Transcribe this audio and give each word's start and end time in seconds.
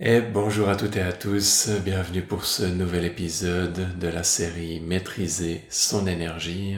Et 0.00 0.20
bonjour 0.20 0.68
à 0.68 0.74
toutes 0.74 0.96
et 0.96 1.02
à 1.02 1.12
tous, 1.12 1.70
bienvenue 1.84 2.22
pour 2.22 2.46
ce 2.46 2.64
nouvel 2.64 3.04
épisode 3.04 3.96
de 3.96 4.08
la 4.08 4.24
série 4.24 4.80
Maîtriser 4.80 5.62
son 5.70 6.08
énergie, 6.08 6.74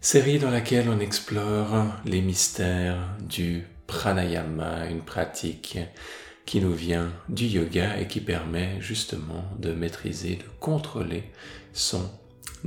série 0.00 0.40
dans 0.40 0.50
laquelle 0.50 0.88
on 0.88 0.98
explore 0.98 1.94
les 2.04 2.20
mystères 2.20 3.16
du 3.20 3.62
pranayama, 3.86 4.86
une 4.90 5.02
pratique 5.02 5.78
qui 6.44 6.60
nous 6.60 6.72
vient 6.72 7.12
du 7.28 7.44
yoga 7.44 7.96
et 8.00 8.08
qui 8.08 8.20
permet 8.20 8.80
justement 8.80 9.44
de 9.60 9.72
maîtriser, 9.72 10.34
de 10.34 10.44
contrôler 10.58 11.22
son 11.72 12.10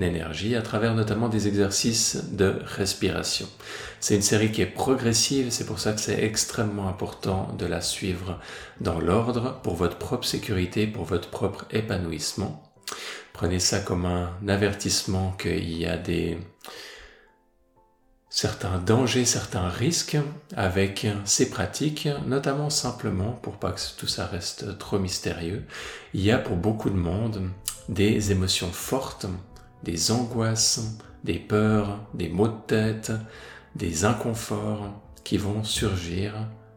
énergie 0.03 0.55
à 0.55 0.61
travers 0.61 0.93
notamment 0.93 1.29
des 1.29 1.47
exercices 1.47 2.17
de 2.31 2.55
respiration. 2.65 3.47
C'est 3.99 4.15
une 4.15 4.21
série 4.21 4.51
qui 4.51 4.61
est 4.61 4.65
progressive, 4.65 5.49
c'est 5.49 5.65
pour 5.65 5.79
ça 5.79 5.93
que 5.93 6.01
c'est 6.01 6.23
extrêmement 6.23 6.89
important 6.89 7.53
de 7.57 7.65
la 7.65 7.81
suivre 7.81 8.39
dans 8.81 8.99
l'ordre 8.99 9.59
pour 9.63 9.75
votre 9.75 9.97
propre 9.97 10.25
sécurité, 10.25 10.87
pour 10.87 11.05
votre 11.05 11.29
propre 11.29 11.65
épanouissement. 11.71 12.61
Prenez 13.33 13.59
ça 13.59 13.79
comme 13.79 14.05
un 14.05 14.31
avertissement 14.47 15.31
qu'il 15.39 15.77
y 15.77 15.85
a 15.85 15.97
des 15.97 16.37
certains 18.29 18.79
dangers, 18.79 19.23
certains 19.23 19.69
risques 19.69 20.17
avec 20.57 21.07
ces 21.23 21.49
pratiques, 21.49 22.09
notamment 22.27 22.69
simplement 22.69 23.31
pour 23.31 23.57
pas 23.57 23.71
que 23.71 23.79
tout 23.97 24.07
ça 24.07 24.25
reste 24.25 24.77
trop 24.77 24.99
mystérieux. 24.99 25.63
Il 26.13 26.21
y 26.21 26.31
a 26.31 26.37
pour 26.37 26.57
beaucoup 26.57 26.89
de 26.89 26.95
monde 26.95 27.49
des 27.87 28.31
émotions 28.31 28.71
fortes 28.71 29.25
des 29.83 30.11
angoisses, 30.11 30.99
des 31.23 31.39
peurs, 31.39 31.99
des 32.13 32.29
maux 32.29 32.47
de 32.47 32.61
tête, 32.67 33.11
des 33.75 34.05
inconforts 34.05 34.89
qui 35.23 35.37
vont 35.37 35.63
surgir 35.63 36.33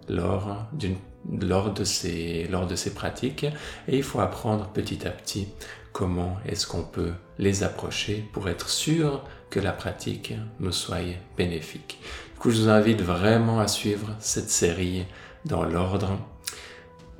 lors, 0.09 0.67
de 0.75 1.85
ces, 1.85 2.49
de 2.49 2.77
ces 2.77 2.95
pratiques 2.95 3.45
et 3.87 3.97
il 3.97 4.03
faut 4.03 4.21
apprendre 4.21 4.69
petit 4.69 5.07
à 5.07 5.11
petit 5.11 5.49
comment 5.93 6.37
est-ce 6.47 6.67
qu'on 6.67 6.83
peut 6.83 7.13
les 7.39 7.63
approcher 7.63 8.25
pour 8.33 8.49
être 8.49 8.69
sûr 8.69 9.25
que 9.51 9.61
la 9.61 9.73
pratique 9.73 10.35
nous 10.61 10.73
soit 10.73 10.99
bénéfique. 11.37 12.01
Du 12.35 12.39
coup, 12.39 12.51
je 12.51 12.63
vous 12.63 12.69
invite 12.69 13.03
vraiment 13.03 13.61
à 13.61 13.69
suivre 13.69 14.15
cette 14.19 14.51
série 14.51 15.07
dans 15.45 15.65
l'ordre, 15.65 16.19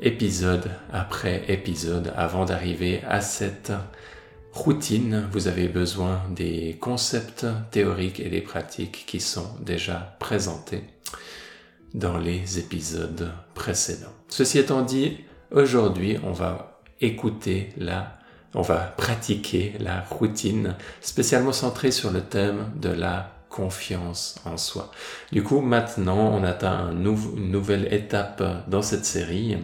épisode 0.01 0.71
après 0.93 1.45
épisode, 1.49 2.13
avant 2.17 2.45
d'arriver 2.45 3.03
à 3.09 3.21
cette 3.21 3.73
routine, 4.53 5.29
vous 5.33 5.49
avez 5.49 5.69
besoin 5.69 6.23
des 6.31 6.77
concepts 6.81 7.47
théoriques 7.71 8.21
et 8.21 8.29
des 8.29 8.41
pratiques 8.41 9.05
qui 9.07 9.21
sont 9.21 9.55
déjà 9.61 10.17
présentés 10.19 10.85
dans 11.95 12.19
les 12.19 12.59
épisodes 12.59 13.33
précédents. 13.55 14.13
Ceci 14.29 14.59
étant 14.59 14.83
dit, 14.83 15.19
aujourd'hui, 15.51 16.19
on 16.25 16.33
va 16.33 16.81
écouter 17.01 17.71
la, 17.77 18.19
on 18.55 18.63
va 18.63 18.79
pratiquer 18.79 19.75
la 19.79 20.01
routine 20.03 20.75
spécialement 21.01 21.53
centrée 21.53 21.91
sur 21.91 22.11
le 22.11 22.23
thème 22.23 22.71
de 22.77 22.91
la 22.91 23.38
confiance 23.49 24.37
en 24.45 24.57
soi. 24.57 24.91
Du 25.33 25.43
coup, 25.43 25.61
maintenant, 25.61 26.33
on 26.35 26.45
atteint 26.45 26.91
une 26.93 27.51
nouvelle 27.51 27.93
étape 27.93 28.43
dans 28.69 28.83
cette 28.83 29.05
série. 29.05 29.57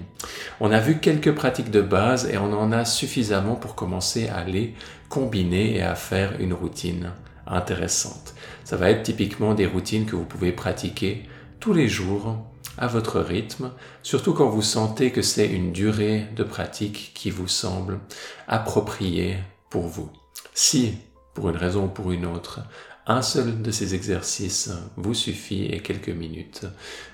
On 0.60 0.72
a 0.72 0.80
vu 0.80 0.98
quelques 0.98 1.34
pratiques 1.34 1.70
de 1.70 1.82
base 1.82 2.28
et 2.30 2.38
on 2.38 2.52
en 2.52 2.72
a 2.72 2.84
suffisamment 2.84 3.54
pour 3.54 3.74
commencer 3.74 4.28
à 4.28 4.44
les 4.44 4.74
combiner 5.08 5.76
et 5.76 5.82
à 5.82 5.94
faire 5.94 6.40
une 6.40 6.54
routine 6.54 7.12
intéressante. 7.46 8.34
Ça 8.64 8.76
va 8.76 8.90
être 8.90 9.02
typiquement 9.02 9.54
des 9.54 9.66
routines 9.66 10.06
que 10.06 10.16
vous 10.16 10.24
pouvez 10.24 10.52
pratiquer 10.52 11.24
tous 11.60 11.72
les 11.72 11.88
jours 11.88 12.38
à 12.78 12.86
votre 12.86 13.20
rythme, 13.20 13.70
surtout 14.02 14.32
quand 14.32 14.48
vous 14.48 14.62
sentez 14.62 15.12
que 15.12 15.22
c'est 15.22 15.46
une 15.46 15.72
durée 15.72 16.26
de 16.34 16.42
pratique 16.42 17.12
qui 17.14 17.30
vous 17.30 17.48
semble 17.48 18.00
appropriée 18.48 19.38
pour 19.70 19.86
vous. 19.86 20.10
Si, 20.54 20.94
pour 21.34 21.50
une 21.50 21.56
raison 21.56 21.84
ou 21.84 21.88
pour 21.88 22.12
une 22.12 22.26
autre, 22.26 22.60
un 23.06 23.22
seul 23.22 23.60
de 23.60 23.70
ces 23.70 23.94
exercices 23.94 24.70
vous 24.96 25.14
suffit 25.14 25.66
et 25.66 25.80
quelques 25.80 26.08
minutes 26.08 26.66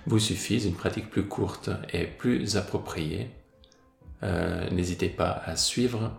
vous 0.06 0.20
suffisent. 0.20 0.66
Une 0.66 0.74
pratique 0.74 1.10
plus 1.10 1.26
courte 1.26 1.70
et 1.92 2.04
plus 2.04 2.56
appropriée. 2.56 3.30
Euh, 4.22 4.68
n'hésitez 4.70 5.08
pas 5.08 5.42
à 5.44 5.56
suivre 5.56 6.12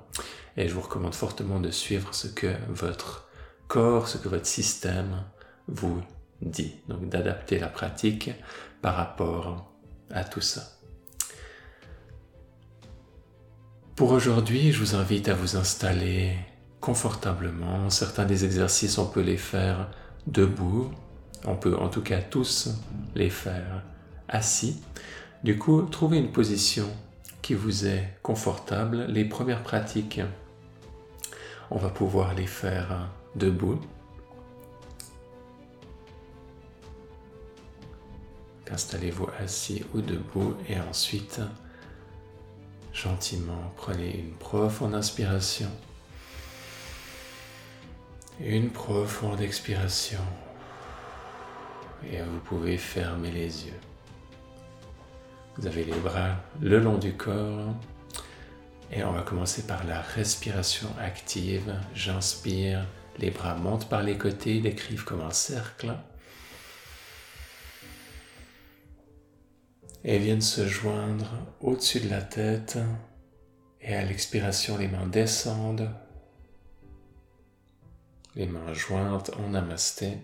et 0.58 0.68
je 0.68 0.74
vous 0.74 0.82
recommande 0.82 1.16
fortement 1.16 1.60
de 1.60 1.72
suivre 1.72 2.14
ce 2.14 2.28
que 2.28 2.54
votre 2.68 3.30
corps, 3.68 4.08
ce 4.08 4.18
que 4.18 4.28
votre 4.28 4.46
système 4.46 5.24
vous 5.68 6.02
dit. 6.42 6.76
Donc 6.90 7.08
d'adapter 7.08 7.60
la 7.60 7.68
pratique 7.68 8.32
par 8.82 8.96
rapport 8.96 9.72
à 10.10 10.24
tout 10.26 10.42
ça. 10.42 10.78
Pour 13.96 14.12
aujourd'hui, 14.12 14.72
je 14.72 14.80
vous 14.80 14.96
invite 14.96 15.30
à 15.30 15.34
vous 15.34 15.56
installer 15.56 16.36
confortablement. 16.82 17.90
Certains 17.90 18.26
des 18.26 18.44
exercices, 18.44 18.98
on 18.98 19.06
peut 19.06 19.22
les 19.22 19.38
faire 19.38 19.88
debout. 20.28 20.92
On 21.46 21.56
peut 21.56 21.78
en 21.78 21.88
tout 21.88 22.02
cas 22.02 22.22
tous 22.22 22.70
les 23.16 23.30
faire 23.30 23.84
assis. 24.28 24.82
Du 25.44 25.58
coup, 25.58 25.84
trouvez 25.84 26.18
une 26.18 26.32
position 26.32 26.90
qui 27.42 27.54
vous 27.54 27.88
est 27.88 28.18
confortable. 28.22 29.06
Les 29.08 29.26
premières 29.26 29.64
pratiques, 29.64 30.22
on 31.70 31.78
va 31.78 31.90
pouvoir 31.90 32.34
les 32.34 32.48
faire 32.48 33.10
debout. 33.36 33.80
Installez-vous 38.70 39.28
assis 39.40 39.84
ou 39.94 40.02
debout 40.02 40.56
et 40.70 40.80
ensuite, 40.80 41.42
gentiment, 42.94 43.74
prenez 43.76 44.18
une 44.20 44.32
profonde 44.32 44.96
inspiration. 44.96 45.70
Une 48.44 48.72
profonde 48.72 49.40
expiration. 49.40 50.18
Et 52.12 52.24
vous 52.24 52.40
pouvez 52.40 52.76
fermer 52.76 53.30
les 53.30 53.68
yeux. 53.68 53.80
Vous 55.56 55.68
avez 55.68 55.84
les 55.84 56.00
bras 56.00 56.38
le 56.60 56.80
long 56.80 56.98
du 56.98 57.14
corps. 57.14 57.76
Et 58.92 59.04
on 59.04 59.12
va 59.12 59.22
commencer 59.22 59.68
par 59.68 59.84
la 59.84 60.02
respiration 60.02 60.88
active. 61.00 61.72
J'inspire, 61.94 62.84
les 63.20 63.30
bras 63.30 63.54
montent 63.54 63.88
par 63.88 64.02
les 64.02 64.18
côtés, 64.18 64.60
décrivent 64.60 65.04
comme 65.04 65.22
un 65.22 65.30
cercle. 65.30 65.94
Et 70.04 70.18
viennent 70.18 70.42
se 70.42 70.68
joindre 70.68 71.30
au-dessus 71.60 72.00
de 72.00 72.10
la 72.10 72.24
tête. 72.24 72.80
Et 73.82 73.96
à 73.96 74.04
l'expiration, 74.04 74.80
les 74.80 74.88
mains 74.88 75.06
descendent 75.06 75.92
les 78.36 78.46
mains 78.46 78.74
jointes 78.74 79.32
en 79.38 79.50
namasté 79.50 80.18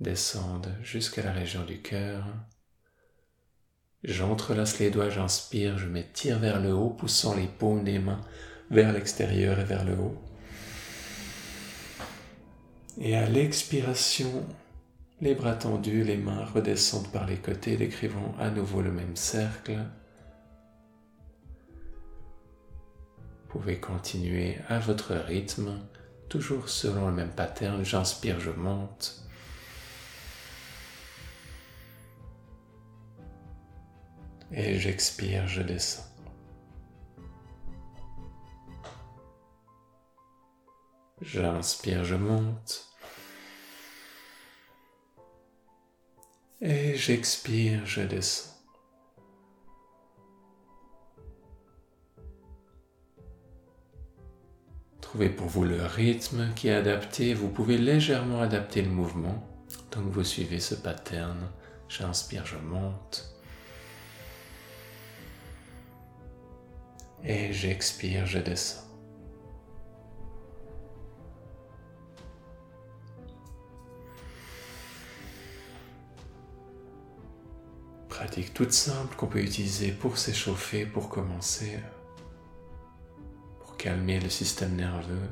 descendent 0.00 0.74
jusqu'à 0.82 1.22
la 1.22 1.32
région 1.32 1.64
du 1.64 1.80
cœur. 1.80 2.24
J'entrelace 4.02 4.78
les 4.78 4.90
doigts, 4.90 5.10
j'inspire, 5.10 5.78
je 5.78 5.86
m'étire 5.86 6.38
vers 6.38 6.60
le 6.60 6.72
haut, 6.72 6.90
poussant 6.90 7.34
les 7.34 7.46
paumes 7.46 7.84
des 7.84 7.98
mains 7.98 8.20
vers 8.70 8.92
l'extérieur 8.92 9.58
et 9.60 9.64
vers 9.64 9.84
le 9.84 9.94
haut. 9.94 10.16
Et 13.00 13.16
à 13.16 13.26
l'expiration, 13.26 14.46
les 15.20 15.34
bras 15.34 15.54
tendus, 15.54 16.04
les 16.04 16.16
mains 16.16 16.44
redescendent 16.44 17.10
par 17.10 17.26
les 17.26 17.36
côtés, 17.36 17.76
décrivant 17.76 18.34
à 18.38 18.50
nouveau 18.50 18.82
le 18.82 18.92
même 18.92 19.16
cercle. 19.16 19.78
Vous 23.42 23.60
pouvez 23.60 23.78
continuer 23.78 24.58
à 24.68 24.78
votre 24.80 25.14
rythme 25.14 25.80
toujours 26.34 26.68
selon 26.68 27.06
le 27.06 27.12
même 27.12 27.30
pattern. 27.30 27.84
J'inspire, 27.84 28.40
je 28.40 28.50
monte. 28.50 29.22
Et 34.50 34.80
j'expire, 34.80 35.46
je 35.46 35.62
descends. 35.62 36.02
J'inspire, 41.20 42.02
je 42.02 42.16
monte. 42.16 42.88
Et 46.60 46.96
j'expire, 46.96 47.86
je 47.86 48.00
descends. 48.00 48.53
Trouvez 55.14 55.28
pour 55.28 55.46
vous 55.46 55.62
le 55.62 55.80
rythme 55.80 56.52
qui 56.56 56.66
est 56.66 56.74
adapté. 56.74 57.34
Vous 57.34 57.48
pouvez 57.48 57.78
légèrement 57.78 58.40
adapter 58.40 58.82
le 58.82 58.90
mouvement. 58.90 59.46
Donc 59.92 60.10
vous 60.10 60.24
suivez 60.24 60.58
ce 60.58 60.74
pattern. 60.74 61.38
J'inspire, 61.88 62.44
je 62.44 62.56
monte. 62.56 63.32
Et 67.22 67.52
j'expire, 67.52 68.26
je 68.26 68.40
descends. 68.40 68.80
pratique 78.08 78.52
toute 78.54 78.72
simple 78.72 79.14
qu'on 79.16 79.26
peut 79.26 79.42
utiliser 79.42 79.92
pour 79.92 80.18
s'échauffer, 80.18 80.86
pour 80.86 81.08
commencer, 81.08 81.78
calmer 83.84 84.18
le 84.18 84.30
système 84.30 84.76
nerveux, 84.76 85.28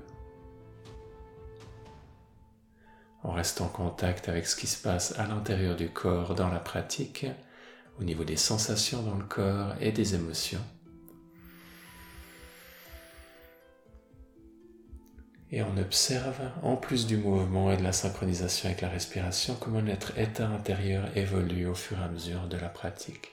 on 3.25 3.31
reste 3.31 3.63
en 3.63 3.69
contact 3.69 4.29
avec 4.29 4.47
ce 4.47 4.57
qui 4.57 4.67
se 4.67 4.77
passe 4.77 5.19
à 5.19 5.27
l'intérieur 5.27 5.75
du 5.75 5.89
corps 5.89 6.35
dans 6.35 6.51
la 6.51 6.59
pratique, 6.59 7.25
au 7.99 8.05
niveau 8.05 8.25
des 8.25 8.37
sensations 8.37 9.01
dans 9.05 9.15
le 9.15 9.25
corps 9.25 9.75
et 9.81 9.91
des 9.91 10.15
émotions. 10.15 10.61
Et 15.51 15.63
on 15.63 15.79
observe, 15.79 16.43
en 16.63 16.77
plus 16.77 17.07
du 17.07 17.17
mouvement 17.17 17.73
et 17.73 17.79
de 17.79 17.83
la 17.83 17.93
synchronisation 17.93 18.69
avec 18.69 18.83
la 18.83 18.91
respiration, 18.91 19.57
comment 19.59 19.81
notre 19.81 20.19
état 20.19 20.49
intérieur 20.49 21.09
évolue 21.17 21.67
au 21.67 21.75
fur 21.75 21.99
et 21.99 22.05
à 22.05 22.09
mesure 22.09 22.49
de 22.49 22.59
la 22.59 22.69
pratique. 22.69 23.31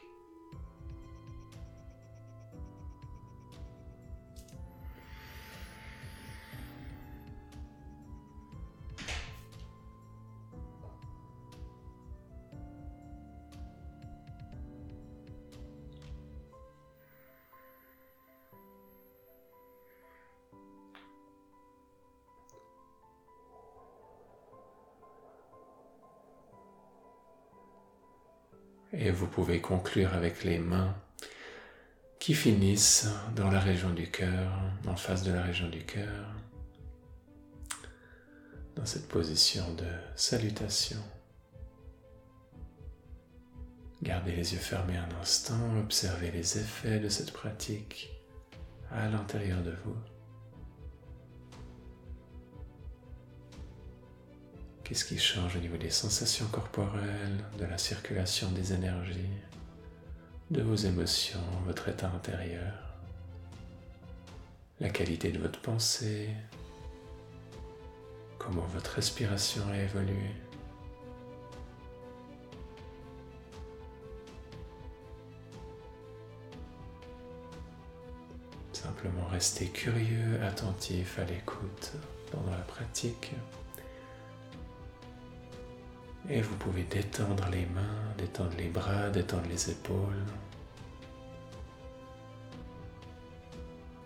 Et 28.91 29.12
vous 29.12 29.27
pouvez 29.27 29.62
conclure 29.62 30.13
avec 30.13 30.44
les 30.44 30.57
mains 30.57 30.95
qui 32.19 32.33
finissent 32.33 33.07
dans 33.36 33.50
la 33.50 33.59
région 33.59 33.91
du 33.91 34.09
cœur, 34.09 34.51
en 34.88 34.95
face 34.95 35.24
de 35.24 35.31
la 35.31 35.41
région 35.41 35.69
du 35.69 35.86
cœur, 35.86 36.25
dans 38.75 38.86
cette 38.86 39.07
position 39.07 39.74
de 39.75 39.86
salutation. 40.15 41.00
Gardez 44.01 44.31
les 44.31 44.53
yeux 44.53 44.59
fermés 44.59 44.97
un 44.97 45.21
instant, 45.21 45.77
observez 45.77 46.31
les 46.31 46.57
effets 46.57 47.00
de 47.00 47.09
cette 47.09 47.31
pratique 47.31 48.09
à 48.91 49.07
l'intérieur 49.07 49.62
de 49.62 49.75
vous. 49.83 49.95
Qu'est-ce 54.89 55.06
qui 55.06 55.19
change 55.19 55.56
au 55.56 55.59
niveau 55.59 55.77
des 55.77 55.91
sensations 55.91 56.47
corporelles, 56.47 57.45
de 57.59 57.65
la 57.65 57.77
circulation 57.77 58.50
des 58.50 58.74
énergies, 58.74 59.30
de 60.50 60.63
vos 60.63 60.74
émotions, 60.74 61.44
votre 61.68 61.89
état 61.89 62.09
intérieur, 62.09 62.74
la 64.80 64.89
qualité 64.89 65.31
de 65.31 65.38
votre 65.38 65.62
pensée, 65.62 66.30
comment 68.39 68.65
votre 68.74 68.94
respiration 68.94 69.62
a 69.71 69.77
évolué? 69.77 70.31
Simplement 78.74 79.27
rester 79.27 79.68
curieux, 79.68 80.41
attentif 80.41 81.19
à 81.19 81.25
l'écoute 81.25 81.91
pendant 82.31 82.50
la 82.50 82.57
pratique. 82.63 83.33
Et 86.31 86.41
vous 86.41 86.55
pouvez 86.57 86.83
détendre 86.83 87.47
les 87.51 87.65
mains, 87.65 88.13
détendre 88.17 88.55
les 88.57 88.67
bras, 88.67 89.09
détendre 89.09 89.47
les 89.49 89.71
épaules. 89.71 90.25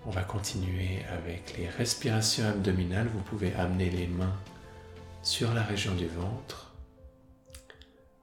On 0.05 0.09
va 0.09 0.23
continuer 0.23 1.03
avec 1.11 1.57
les 1.57 1.67
respirations 1.67 2.47
abdominales. 2.47 3.07
Vous 3.07 3.21
pouvez 3.23 3.53
amener 3.55 3.89
les 3.89 4.07
mains 4.07 4.37
sur 5.21 5.53
la 5.53 5.63
région 5.63 5.95
du 5.95 6.07
ventre. 6.07 6.73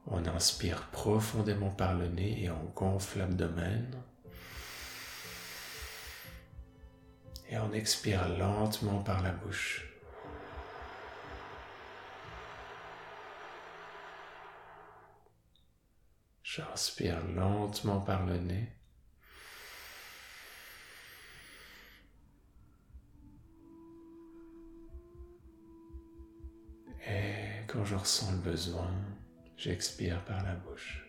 On 0.07 0.25
inspire 0.25 0.87
profondément 0.91 1.69
par 1.69 1.93
le 1.93 2.07
nez 2.07 2.43
et 2.43 2.49
on 2.49 2.71
gonfle 2.75 3.19
l'abdomen. 3.19 3.87
Et 7.51 7.57
on 7.57 7.71
expire 7.71 8.29
lentement 8.29 9.03
par 9.03 9.21
la 9.21 9.31
bouche. 9.31 9.90
J'inspire 16.43 17.25
lentement 17.35 18.01
par 18.01 18.25
le 18.25 18.37
nez. 18.37 18.75
Et 27.07 27.65
quand 27.67 27.85
je 27.85 27.95
ressens 27.95 28.31
le 28.31 28.37
besoin, 28.37 28.91
j'expire 29.55 30.23
par 30.25 30.43
la 30.43 30.55
bouche. 30.55 31.07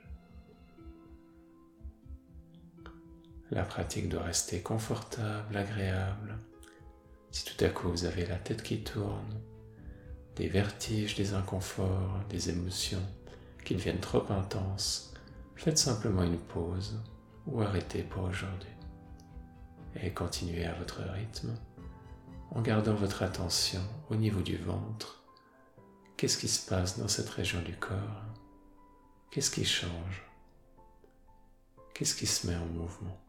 La 3.50 3.64
pratique 3.64 4.08
doit 4.08 4.22
rester 4.22 4.62
confortable, 4.62 5.56
agréable. 5.56 6.38
Si 7.30 7.44
tout 7.44 7.64
à 7.64 7.68
coup 7.68 7.90
vous 7.90 8.04
avez 8.04 8.26
la 8.26 8.36
tête 8.36 8.62
qui 8.62 8.82
tourne, 8.82 9.40
des 10.36 10.48
vertiges, 10.48 11.16
des 11.16 11.34
inconforts, 11.34 12.20
des 12.30 12.48
émotions 12.48 13.02
qui 13.64 13.74
deviennent 13.74 14.00
trop 14.00 14.30
intenses, 14.30 15.11
Faites 15.62 15.78
simplement 15.78 16.24
une 16.24 16.40
pause 16.40 17.00
ou 17.46 17.62
arrêtez 17.62 18.02
pour 18.02 18.24
aujourd'hui. 18.24 18.68
Et 20.02 20.12
continuez 20.12 20.64
à 20.64 20.74
votre 20.74 21.02
rythme 21.02 21.54
en 22.50 22.60
gardant 22.62 22.94
votre 22.94 23.22
attention 23.22 23.80
au 24.10 24.16
niveau 24.16 24.40
du 24.40 24.56
ventre. 24.56 25.22
Qu'est-ce 26.16 26.36
qui 26.36 26.48
se 26.48 26.68
passe 26.68 26.98
dans 26.98 27.06
cette 27.06 27.28
région 27.28 27.62
du 27.62 27.76
corps? 27.76 28.24
Qu'est-ce 29.30 29.52
qui 29.52 29.64
change? 29.64 30.24
Qu'est-ce 31.94 32.16
qui 32.16 32.26
se 32.26 32.48
met 32.48 32.56
en 32.56 32.66
mouvement? 32.66 33.20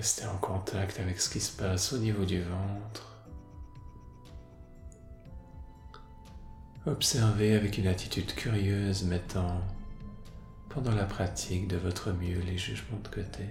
Restez 0.00 0.24
en 0.24 0.38
contact 0.38 0.98
avec 0.98 1.20
ce 1.20 1.28
qui 1.28 1.40
se 1.40 1.54
passe 1.54 1.92
au 1.92 1.98
niveau 1.98 2.24
du 2.24 2.40
ventre. 2.40 3.18
Observez 6.86 7.54
avec 7.54 7.76
une 7.76 7.86
attitude 7.86 8.34
curieuse, 8.34 9.04
mettant 9.04 9.60
pendant 10.70 10.92
la 10.92 11.04
pratique 11.04 11.68
de 11.68 11.76
votre 11.76 12.12
mieux 12.12 12.40
les 12.40 12.56
jugements 12.56 12.98
de 13.02 13.08
côté. 13.08 13.44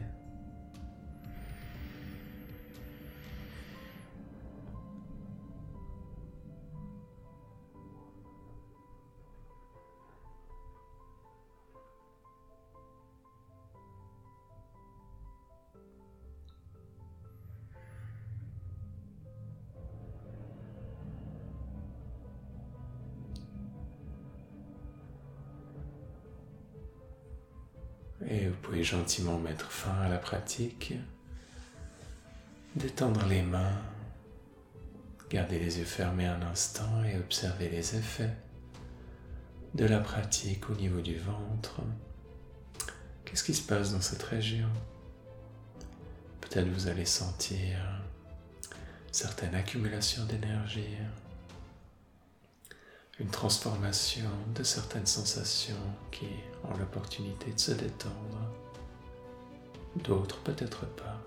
Gentiment 28.90 29.38
mettre 29.38 29.72
fin 29.72 29.96
à 30.02 30.10
la 30.10 30.18
pratique, 30.18 30.94
détendre 32.76 33.26
les 33.28 33.44
mains, 33.44 33.78
garder 35.30 35.60
les 35.60 35.78
yeux 35.78 35.86
fermés 35.86 36.26
un 36.26 36.42
instant 36.42 37.04
et 37.04 37.16
observer 37.18 37.70
les 37.70 37.96
effets 37.96 38.36
de 39.76 39.86
la 39.86 40.00
pratique 40.00 40.70
au 40.72 40.74
niveau 40.74 41.02
du 41.02 41.18
ventre. 41.18 41.82
Qu'est-ce 43.26 43.44
qui 43.44 43.54
se 43.54 43.62
passe 43.62 43.94
dans 43.94 44.02
cette 44.02 44.24
région? 44.24 44.70
Peut-être 46.42 46.68
vous 46.68 46.88
allez 46.88 47.06
sentir 47.06 47.78
certaines 49.12 49.54
accumulations 49.54 50.26
d'énergie, 50.26 50.98
une 53.20 53.30
transformation 53.30 54.32
de 54.56 54.64
certaines 54.64 55.06
sensations 55.06 55.76
qui 56.10 56.30
ont 56.64 56.76
l'opportunité 56.78 57.54
de 57.54 57.60
se 57.60 57.74
détendre, 57.74 58.40
d'autres 59.96 60.40
peut-être 60.40 60.86
pas. 60.86 61.22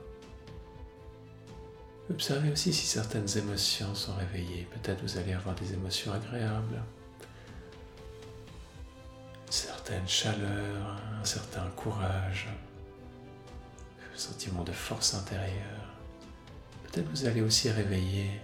Observez 2.10 2.50
aussi 2.50 2.72
si 2.72 2.86
certaines 2.86 3.38
émotions 3.38 3.94
sont 3.94 4.14
réveillées. 4.14 4.66
Peut-être 4.70 5.02
vous 5.02 5.18
allez 5.18 5.32
avoir 5.32 5.54
des 5.54 5.72
émotions 5.72 6.12
agréables, 6.12 6.82
certaine 9.48 10.06
chaleur, 10.08 11.00
un 11.20 11.24
certain 11.24 11.66
courage, 11.76 12.48
un 14.14 14.18
sentiment 14.18 14.64
de 14.64 14.72
force 14.72 15.14
intérieure. 15.14 15.88
Peut-être 16.84 17.08
vous 17.10 17.26
allez 17.26 17.42
aussi 17.42 17.70
réveiller 17.70 18.40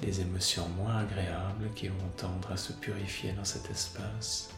des 0.00 0.20
émotions 0.20 0.68
moins 0.70 0.98
agréables 0.98 1.70
qui 1.74 1.88
vont 1.88 2.08
tendre 2.16 2.52
à 2.52 2.56
se 2.56 2.72
purifier 2.72 3.32
dans 3.32 3.44
cet 3.44 3.70
espace, 3.70 4.50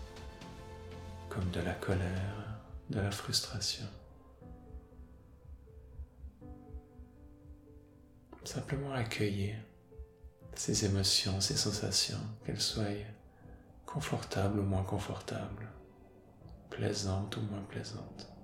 comme 1.28 1.48
de 1.50 1.60
la 1.60 1.74
colère, 1.74 2.60
de 2.90 3.00
la 3.00 3.10
frustration. 3.10 3.86
Simplement 8.46 8.92
accueillir 8.92 9.56
ces 10.54 10.84
émotions, 10.84 11.40
ces 11.40 11.56
sensations, 11.56 12.20
qu'elles 12.44 12.60
soient 12.60 12.84
confortables 13.84 14.60
ou 14.60 14.62
moins 14.62 14.84
confortables, 14.84 15.68
plaisantes 16.70 17.36
ou 17.36 17.40
moins 17.40 17.64
plaisantes. 17.68 18.35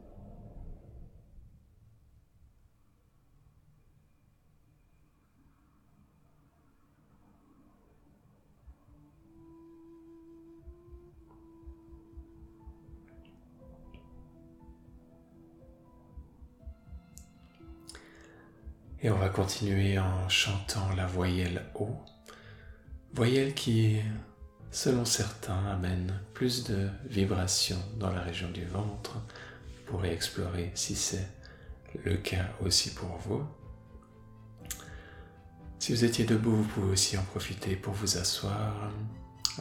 Et 19.04 19.11
on 19.11 19.18
va 19.18 19.28
continuer 19.28 19.99
en 19.99 20.28
chantant 20.28 20.94
la 20.97 21.09
voyelle 21.09 21.66
O, 21.75 21.88
voyelle 23.12 23.52
qui, 23.52 24.00
selon 24.71 25.04
certains, 25.04 25.66
amène 25.66 26.21
plus 26.35 26.62
de 26.62 26.88
vibrations 27.06 27.82
dans 27.97 28.12
la 28.12 28.21
région 28.21 28.49
du 28.50 28.64
ventre. 28.64 29.14
Vous 29.16 29.82
pourrez 29.87 30.12
explorer 30.12 30.71
si 30.76 30.94
c'est 30.94 31.28
le 32.04 32.16
cas 32.16 32.47
aussi 32.64 32.94
pour 32.94 33.16
vous. 33.26 33.44
Si 35.80 35.92
vous 35.92 36.04
étiez 36.04 36.25
debout, 36.25 36.54
vous 36.54 36.68
pouvez 36.68 36.92
aussi 36.92 37.18
en 37.18 37.25
profiter 37.25 37.75
pour 37.75 37.94
vous 37.94 38.18
asseoir. 38.18 38.88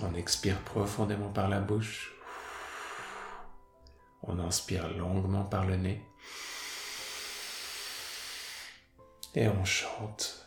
On 0.03 0.13
expire 0.13 0.59
profondément 0.59 1.29
par 1.29 1.49
la 1.49 1.61
bouche. 1.61 2.13
On 4.21 4.37
inspire 4.37 4.87
longuement 4.95 5.45
par 5.45 5.65
le 5.65 5.77
nez. 5.77 6.05
Et 9.35 9.47
on 9.47 9.63
chante. 9.65 10.37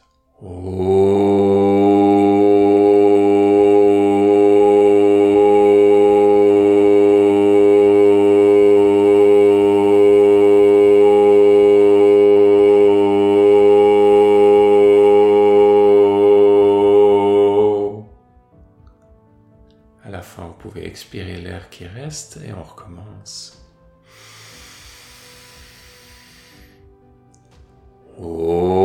À 20.02 20.10
la 20.10 20.20
fin, 20.20 20.46
vous 20.46 20.52
pouvez 20.52 20.86
expirer 20.86 21.40
l'air 21.40 21.70
qui 21.70 21.86
reste 21.86 22.38
et 22.46 22.52
on 22.52 22.62
recommence. 22.62 23.63
Oh. 28.16 28.83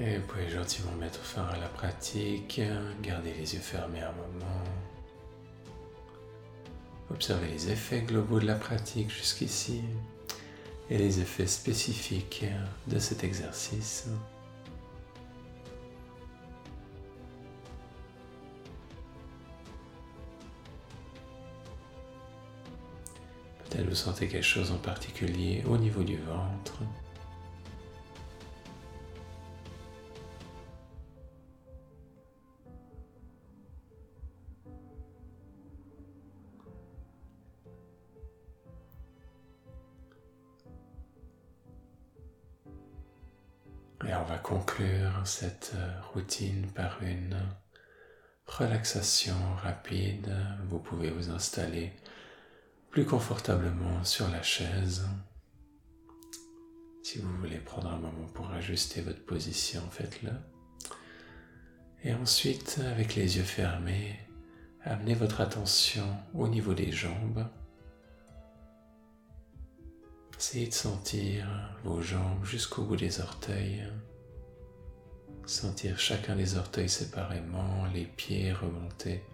Et 0.00 0.18
vous 0.18 0.26
pouvez 0.26 0.48
gentiment 0.48 0.92
mettre 0.92 1.18
fin 1.18 1.44
à 1.46 1.56
la 1.58 1.66
pratique, 1.66 2.60
garder 3.02 3.32
les 3.34 3.54
yeux 3.54 3.60
fermés 3.60 4.00
un 4.00 4.12
moment. 4.12 4.62
Observez 7.10 7.48
les 7.48 7.70
effets 7.70 8.02
globaux 8.02 8.38
de 8.38 8.46
la 8.46 8.54
pratique 8.54 9.10
jusqu'ici 9.10 9.82
et 10.88 10.98
les 10.98 11.20
effets 11.20 11.48
spécifiques 11.48 12.44
de 12.86 12.98
cet 13.00 13.24
exercice. 13.24 14.06
Peut-être 23.64 23.88
vous 23.88 23.94
sentez 23.96 24.28
quelque 24.28 24.44
chose 24.44 24.70
en 24.70 24.78
particulier 24.78 25.64
au 25.66 25.76
niveau 25.76 26.04
du 26.04 26.18
ventre. 26.18 26.82
On 44.20 44.24
va 44.24 44.38
conclure 44.38 45.12
cette 45.24 45.74
routine 46.12 46.66
par 46.74 47.02
une 47.02 47.36
relaxation 48.46 49.34
rapide. 49.62 50.34
Vous 50.68 50.78
pouvez 50.78 51.10
vous 51.10 51.30
installer 51.30 51.92
plus 52.90 53.04
confortablement 53.04 54.02
sur 54.04 54.28
la 54.30 54.42
chaise. 54.42 55.06
Si 57.02 57.18
vous 57.18 57.36
voulez 57.38 57.58
prendre 57.58 57.88
un 57.92 57.98
moment 57.98 58.26
pour 58.34 58.50
ajuster 58.50 59.00
votre 59.02 59.24
position, 59.24 59.82
faites-le. 59.90 60.32
Et 62.04 62.14
ensuite, 62.14 62.80
avec 62.90 63.14
les 63.14 63.36
yeux 63.36 63.42
fermés, 63.42 64.18
amenez 64.84 65.14
votre 65.14 65.40
attention 65.40 66.06
au 66.34 66.48
niveau 66.48 66.74
des 66.74 66.92
jambes. 66.92 67.46
Essayez 70.38 70.68
de 70.68 70.72
sentir 70.72 71.46
vos 71.82 72.00
jambes 72.00 72.44
jusqu'au 72.44 72.82
bout 72.84 72.94
des 72.94 73.20
orteils. 73.20 73.82
Sentir 75.46 75.98
chacun 75.98 76.36
des 76.36 76.56
orteils 76.56 76.88
séparément, 76.88 77.86
les 77.92 78.04
pieds 78.04 78.52
remonter 78.52 79.24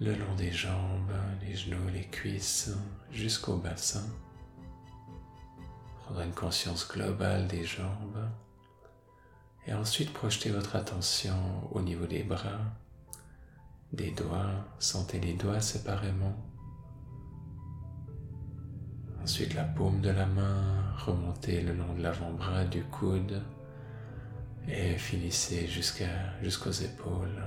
le 0.00 0.14
long 0.14 0.36
des 0.36 0.52
jambes, 0.52 1.12
les 1.42 1.56
genoux, 1.56 1.88
les 1.92 2.06
cuisses, 2.06 2.70
jusqu'au 3.10 3.56
bassin. 3.56 4.06
Prendre 6.04 6.20
une 6.20 6.32
conscience 6.32 6.86
globale 6.88 7.48
des 7.48 7.64
jambes. 7.64 8.30
Et 9.66 9.74
ensuite 9.74 10.12
projetez 10.12 10.50
votre 10.50 10.76
attention 10.76 11.68
au 11.72 11.80
niveau 11.80 12.06
des 12.06 12.22
bras, 12.22 12.60
des 13.92 14.12
doigts. 14.12 14.64
Sentez 14.78 15.18
les 15.18 15.34
doigts 15.34 15.60
séparément. 15.60 16.36
Ensuite 19.22 19.54
la 19.54 19.64
paume 19.64 20.00
de 20.00 20.10
la 20.10 20.26
main, 20.26 20.94
remontez 21.04 21.60
le 21.60 21.74
long 21.74 21.92
de 21.94 22.02
l'avant-bras, 22.02 22.64
du 22.64 22.82
coude 22.84 23.42
et 24.66 24.96
finissez 24.96 25.66
jusqu'aux 25.66 26.70
épaules. 26.70 27.44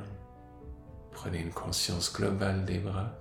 Prenez 1.12 1.40
une 1.40 1.52
conscience 1.52 2.14
globale 2.14 2.66
des 2.66 2.80
bras 2.80 3.18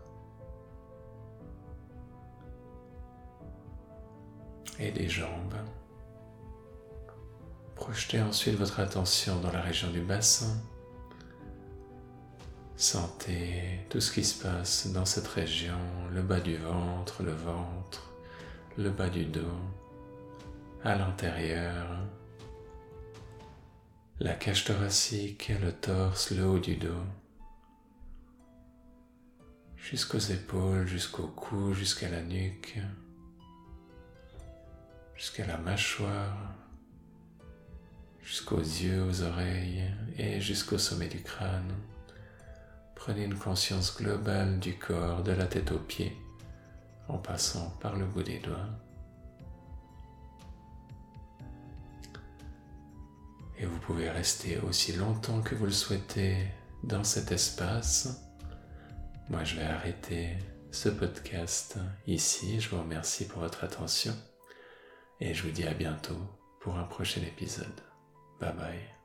et 4.78 4.90
des 4.90 5.08
jambes. 5.08 5.54
Projetez 7.74 8.20
ensuite 8.20 8.56
votre 8.56 8.80
attention 8.80 9.40
dans 9.40 9.52
la 9.52 9.60
région 9.60 9.90
du 9.90 10.00
bassin. 10.00 10.56
Sentez 12.76 13.86
tout 13.90 14.00
ce 14.00 14.12
qui 14.12 14.24
se 14.24 14.42
passe 14.42 14.86
dans 14.92 15.04
cette 15.04 15.28
région, 15.28 15.78
le 16.12 16.22
bas 16.22 16.40
du 16.40 16.56
ventre, 16.56 17.22
le 17.22 17.32
ventre, 17.32 18.09
le 18.80 18.88
bas 18.88 19.10
du 19.10 19.26
dos, 19.26 19.58
à 20.82 20.94
l'intérieur, 20.94 21.86
la 24.18 24.32
cage 24.32 24.64
thoracique, 24.64 25.52
le 25.60 25.70
torse, 25.70 26.30
le 26.30 26.46
haut 26.46 26.58
du 26.58 26.76
dos, 26.76 27.04
jusqu'aux 29.76 30.18
épaules, 30.18 30.86
jusqu'au 30.86 31.26
cou, 31.26 31.74
jusqu'à 31.74 32.08
la 32.08 32.22
nuque, 32.22 32.78
jusqu'à 35.14 35.46
la 35.46 35.58
mâchoire, 35.58 36.54
jusqu'aux 38.22 38.60
yeux, 38.60 39.04
aux 39.04 39.22
oreilles 39.22 39.84
et 40.16 40.40
jusqu'au 40.40 40.78
sommet 40.78 41.08
du 41.08 41.22
crâne. 41.22 41.74
Prenez 42.94 43.24
une 43.24 43.38
conscience 43.38 43.94
globale 43.94 44.58
du 44.58 44.78
corps, 44.78 45.22
de 45.22 45.32
la 45.32 45.44
tête 45.44 45.70
aux 45.70 45.78
pieds, 45.78 46.16
en 47.10 47.18
passant 47.18 47.70
par 47.80 47.96
le 47.96 48.06
bout 48.06 48.22
des 48.22 48.38
doigts. 48.38 48.68
Et 53.58 53.66
vous 53.66 53.78
pouvez 53.80 54.08
rester 54.08 54.58
aussi 54.58 54.92
longtemps 54.92 55.42
que 55.42 55.54
vous 55.54 55.66
le 55.66 55.72
souhaitez 55.72 56.46
dans 56.82 57.04
cet 57.04 57.30
espace. 57.30 58.08
Moi, 59.28 59.44
je 59.44 59.56
vais 59.56 59.64
arrêter 59.66 60.38
ce 60.70 60.88
podcast 60.88 61.78
ici. 62.06 62.60
Je 62.60 62.70
vous 62.70 62.80
remercie 62.80 63.26
pour 63.26 63.40
votre 63.40 63.64
attention 63.64 64.14
et 65.20 65.34
je 65.34 65.42
vous 65.42 65.52
dis 65.52 65.64
à 65.64 65.74
bientôt 65.74 66.18
pour 66.60 66.78
un 66.78 66.84
prochain 66.84 67.20
épisode. 67.20 67.80
Bye 68.40 68.54
bye. 68.54 68.99